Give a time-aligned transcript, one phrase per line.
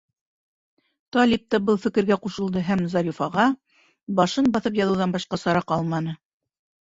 [1.15, 3.45] Талип та был фекергә ҡушылды, һәм Зарифаға
[4.21, 6.17] башын баҫып яҙыуҙан башҡа сара ҡалманы.